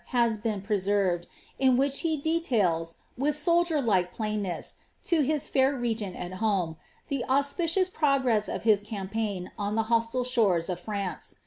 has 0.07 0.39
been 0.39 0.61
preserved, 0.61 1.27
in 1.59 1.77
which 1.77 1.99
he 1.99 2.17
details, 2.17 2.95
with 3.19 3.35
soldierlike 3.35 4.11
plainness 4.11 4.77
ts 5.03 5.27
his 5.27 5.47
fair 5.47 5.75
regent 5.75 6.15
at 6.15 6.33
home, 6.41 6.75
the 7.09 7.23
auspicious 7.29 7.87
progress 7.87 8.47
of 8.49 8.63
his 8.63 8.81
campaign 8.81 9.51
on 9.59 9.75
the 9.75 9.83
hostile 9.93 10.23
sliores 10.23 10.69
of 10.69 10.79
France. 10.79 11.35